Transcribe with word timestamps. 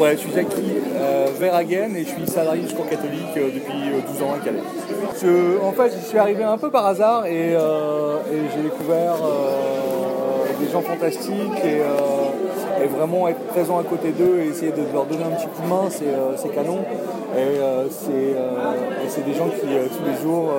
Ouais, 0.00 0.12
je 0.12 0.20
suis 0.22 0.32
Jackie 0.34 0.62
euh, 0.96 1.26
Verhagen 1.38 1.94
et 1.94 2.04
je 2.04 2.08
suis 2.08 2.26
salarié 2.26 2.62
du 2.62 2.68
Secours 2.70 2.88
catholique 2.88 3.36
euh, 3.36 3.50
depuis 3.54 3.90
euh, 3.92 4.00
12 4.12 4.22
ans 4.22 4.34
à 4.34 4.42
Calais. 4.42 4.58
Je- 5.20 5.62
en 5.62 5.72
fait, 5.72 5.92
j'y 5.94 6.02
suis 6.08 6.16
arrivé 6.18 6.42
un 6.42 6.56
peu 6.56 6.70
par 6.70 6.86
hasard 6.86 7.26
et, 7.26 7.54
euh, 7.54 8.16
et 8.32 8.38
j'ai 8.54 8.62
découvert 8.62 9.14
euh, 9.22 10.64
des 10.64 10.70
gens 10.72 10.80
fantastiques 10.80 11.60
et, 11.64 11.80
euh, 11.80 12.49
et 12.82 12.86
vraiment 12.86 13.28
être 13.28 13.40
présent 13.48 13.78
à 13.78 13.82
côté 13.82 14.10
d'eux 14.12 14.40
et 14.40 14.48
essayer 14.48 14.72
de 14.72 14.82
leur 14.92 15.04
donner 15.04 15.24
un 15.24 15.30
petit 15.36 15.46
coup 15.46 15.62
de 15.62 15.68
main, 15.68 15.84
c'est 15.88 16.06
euh, 16.06 16.54
canon. 16.54 16.78
Et 17.36 17.38
euh, 17.60 17.86
c'est 17.88 18.34
euh, 18.34 19.04
et 19.04 19.08
c'est 19.08 19.24
des 19.24 19.34
gens 19.34 19.46
qui 19.48 19.66
euh, 19.72 19.86
tous 19.86 20.04
les 20.04 20.16
jours 20.20 20.50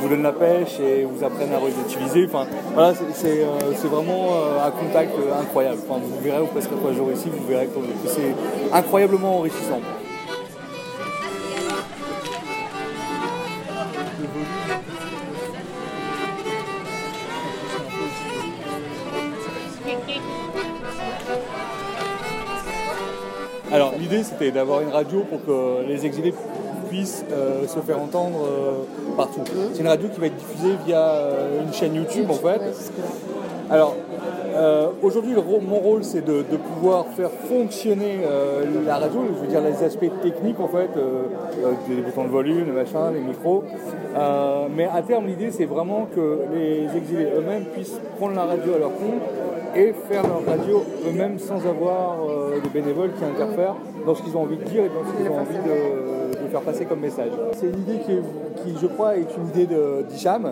vous 0.00 0.08
donnent 0.08 0.22
la 0.22 0.32
pêche 0.32 0.78
et 0.80 1.04
vous 1.04 1.24
apprennent 1.24 1.52
à 1.52 1.58
relativiser. 1.58 2.26
Enfin, 2.26 2.46
voilà, 2.74 2.92
c'est- 3.14 3.88
vraiment 3.88 4.28
un 4.64 4.70
contact 4.70 5.12
incroyable. 5.40 5.78
Enfin, 5.88 6.00
vous 6.02 6.20
verrez, 6.22 6.40
vous 6.40 6.46
passerez 6.46 6.74
trois 6.76 6.92
jours 6.92 7.10
ici, 7.12 7.28
vous 7.30 7.46
verrez 7.46 7.66
que 7.66 7.78
c'est 8.06 8.34
incroyablement 8.72 9.38
enrichissant. 9.38 9.80
Alors 23.74 23.92
l'idée 23.98 24.22
c'était 24.22 24.52
d'avoir 24.52 24.82
une 24.82 24.90
radio 24.90 25.24
pour 25.28 25.44
que 25.44 25.84
les 25.88 26.06
exilés 26.06 26.32
puissent 26.88 27.24
euh, 27.32 27.66
se 27.66 27.80
faire 27.80 28.00
entendre 28.00 28.38
euh, 28.46 29.16
partout. 29.16 29.40
C'est 29.72 29.80
une 29.80 29.88
radio 29.88 30.08
qui 30.14 30.20
va 30.20 30.26
être 30.26 30.36
diffusée 30.36 30.76
via 30.86 31.00
euh, 31.00 31.64
une 31.64 31.74
chaîne 31.74 31.96
YouTube 31.96 32.30
en 32.30 32.34
fait. 32.34 32.60
Alors 33.68 33.96
euh, 34.54 34.88
aujourd'hui 35.02 35.34
le 35.34 35.42
mon 35.42 35.78
rôle 35.78 36.04
c'est 36.04 36.24
de, 36.24 36.42
pouvoir 36.42 37.06
faire 37.08 37.30
fonctionner 37.30 38.20
euh, 38.24 38.64
la 38.86 38.96
radio, 38.98 39.22
je 39.34 39.40
veux 39.40 39.46
dire 39.48 39.60
les 39.60 39.82
aspects 39.82 40.10
techniques 40.22 40.60
en 40.60 40.68
fait, 40.68 40.90
euh, 40.96 41.24
les 41.88 42.02
boutons 42.02 42.24
de 42.24 42.28
volume, 42.28 42.66
les 42.66 42.72
machins, 42.72 43.12
les 43.12 43.20
micros. 43.20 43.64
Mais 44.76 44.88
à 44.92 45.02
terme 45.02 45.26
l'idée 45.26 45.50
c'est 45.50 45.64
vraiment 45.64 46.06
que 46.14 46.40
les 46.54 46.96
exilés 46.96 47.28
eux-mêmes 47.36 47.64
puissent 47.64 48.00
prendre 48.16 48.36
la 48.36 48.44
radio 48.44 48.74
à 48.74 48.78
leur 48.78 48.94
compte 48.94 49.22
et 49.74 49.92
faire 50.08 50.22
leur 50.22 50.44
radio 50.46 50.84
eux-mêmes 51.08 51.38
sans 51.38 51.66
avoir 51.66 52.18
de 52.64 52.68
bénévoles 52.68 53.12
qui 53.14 53.24
interfèrent 53.24 53.76
dans 54.06 54.14
ce 54.14 54.22
qu'ils 54.22 54.36
ont 54.36 54.42
envie 54.42 54.56
de 54.56 54.64
dire 54.64 54.84
et 54.84 54.88
dans 54.88 55.04
ce 55.10 55.16
qu'ils 55.16 55.30
ont 55.30 55.40
envie 55.40 55.56
de 55.56 56.23
faire 56.54 56.62
passer 56.62 56.84
comme 56.84 57.00
message. 57.00 57.32
C'est 57.58 57.66
une 57.66 57.80
idée 57.80 57.98
qui, 58.04 58.12
est- 58.12 58.22
qui, 58.62 58.78
je 58.80 58.86
crois, 58.86 59.16
est 59.16 59.26
une 59.36 59.48
idée 59.48 59.66
de- 59.66 60.02
d'Hicham, 60.08 60.48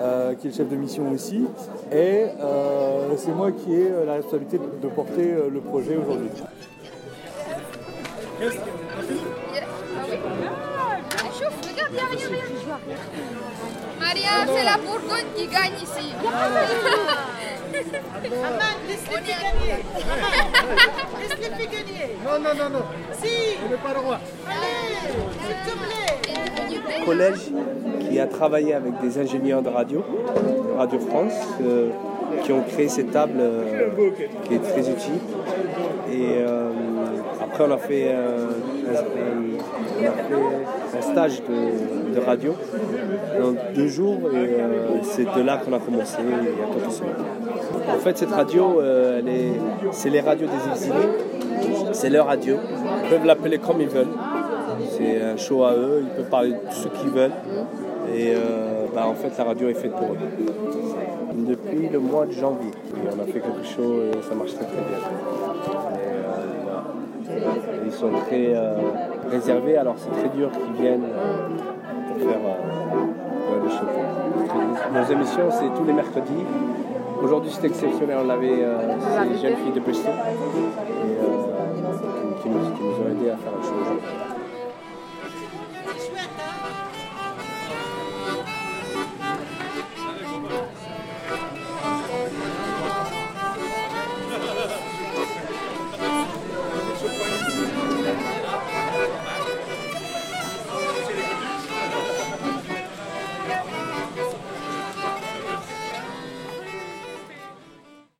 euh, 0.00 0.34
qui 0.34 0.48
est 0.48 0.50
le 0.50 0.56
chef 0.56 0.68
de 0.68 0.74
mission 0.74 1.08
aussi, 1.12 1.44
et 1.92 2.26
euh, 2.40 3.10
c'est 3.16 3.30
moi 3.32 3.52
qui 3.52 3.72
ai 3.74 3.90
euh, 3.92 4.04
la 4.06 4.14
responsabilité 4.14 4.58
de, 4.58 4.88
porter 4.88 5.32
euh, 5.32 5.48
le 5.48 5.60
projet 5.60 5.96
aujourd'hui. 5.96 6.30
Ah 6.42 6.46
Ah. 8.42 10.10
Maria, 14.00 14.30
c'est 14.46 14.64
la 14.64 14.76
Bourgogne 14.78 15.26
qui 15.36 15.46
gagne 15.46 15.72
ici. 15.82 16.12
Aman, 18.24 18.76
laisse-les 18.88 19.20
gagner. 20.76 22.16
Non, 22.24 22.38
non, 22.38 22.54
non, 22.56 22.70
non, 22.70 22.84
Si, 23.20 23.28
on 23.64 23.70
n'est 23.70 23.76
pas 23.76 23.92
le 23.94 24.00
roi. 24.06 24.18
allez, 24.48 25.12
s'il 25.46 25.72
te 25.72 26.84
plaît. 26.88 27.04
collège 27.04 27.50
qui 28.08 28.18
a 28.20 28.26
travaillé 28.26 28.74
avec 28.74 29.00
des 29.00 29.18
ingénieurs 29.18 29.62
de 29.62 29.68
radio, 29.68 30.04
de 30.04 30.78
Radio 30.78 30.98
France, 31.00 31.32
euh, 31.62 31.90
qui 32.42 32.52
ont 32.52 32.62
créé 32.62 32.88
cette 32.88 33.10
table 33.12 33.34
euh, 33.38 33.88
qui 34.46 34.54
est 34.54 34.58
très 34.58 34.80
utile. 34.88 35.20
Et 36.12 36.38
euh, 36.38 36.70
après, 37.42 37.64
on 37.68 37.72
a 37.72 37.78
fait, 37.78 38.06
euh, 38.08 38.48
un, 38.88 38.94
un- 38.94 39.02
on 40.00 40.06
a 40.06 40.10
fait 40.12 40.79
un 40.96 41.02
stage 41.02 41.42
de, 41.42 42.20
radio 42.20 42.54
dans 43.40 43.54
deux 43.74 43.88
jours 43.88 44.18
et 44.32 44.36
euh, 44.36 45.02
c'est 45.02 45.24
de 45.24 45.40
là 45.40 45.58
qu'on 45.58 45.72
a 45.72 45.78
commencé. 45.78 46.18
En 47.88 47.98
fait, 47.98 48.18
cette 48.18 48.30
radio, 48.30 48.80
euh, 48.80 49.20
c'est 49.92 50.10
les 50.10 50.20
radios 50.20 50.46
des 50.46 50.70
exilés, 50.70 51.92
c'est 51.92 52.10
leur 52.10 52.26
radio. 52.26 52.56
Ils 53.04 53.10
peuvent 53.10 53.24
l'appeler 53.24 53.58
comme 53.58 53.80
ils 53.80 53.88
veulent. 53.88 54.14
C'est 54.90 55.22
un 55.22 55.36
show 55.36 55.64
à 55.64 55.74
eux, 55.74 56.02
ils 56.02 56.16
peuvent 56.16 56.30
parler 56.30 56.50
de 56.50 56.72
ce 56.72 56.88
qu'ils 56.88 57.10
veulent. 57.10 57.32
Et 58.14 58.34
euh, 58.34 58.86
bah, 58.94 59.06
en 59.06 59.14
fait, 59.14 59.30
la 59.38 59.44
radio 59.44 59.68
est 59.68 59.74
faite 59.74 59.92
pour 59.92 60.12
eux. 60.12 60.18
Depuis 61.34 61.88
le 61.88 61.98
mois 62.00 62.26
de 62.26 62.32
janvier, 62.32 62.70
on 63.06 63.22
a 63.22 63.26
fait 63.26 63.40
quelque 63.40 63.64
chose 63.64 64.04
et 64.12 64.28
ça 64.28 64.34
marche 64.34 64.54
très 64.54 64.64
très 64.64 64.74
bien. 64.74 64.98
Ils 67.84 67.92
sont 67.92 68.10
très 68.26 68.54
euh, 68.54 68.74
réservés, 69.30 69.76
alors 69.76 69.94
c'est 69.98 70.10
très 70.10 70.28
dur 70.36 70.50
qu'ils 70.52 70.82
viennent 70.82 71.04
euh, 71.04 71.48
pour 72.08 72.18
faire 72.30 72.40
euh, 72.44 73.62
le 73.62 73.68
show. 73.68 73.86
Nos 74.94 75.04
émissions, 75.12 75.50
c'est 75.50 75.74
tous 75.76 75.84
les 75.84 75.92
mercredis. 75.92 76.44
Aujourd'hui, 77.22 77.50
c'est 77.52 77.66
exceptionnel. 77.66 78.18
On 78.24 78.30
avait 78.30 78.48
des 78.48 79.38
jeunes 79.38 79.56
filles 79.56 79.72
de 79.74 79.80
Bristol 79.80 80.14
qui, 82.42 82.48
nous, 82.48 82.56
ont 82.56 83.10
aidés 83.10 83.30
à 83.30 83.36
faire 83.36 83.52
un 83.58 83.62
show 83.62 83.74